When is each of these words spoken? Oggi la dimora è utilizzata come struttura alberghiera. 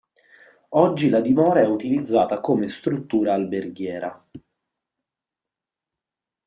Oggi 0.69 1.09
la 1.09 1.19
dimora 1.19 1.59
è 1.59 1.67
utilizzata 1.67 2.39
come 2.39 2.67
struttura 2.69 3.35
alberghiera. 3.35 4.27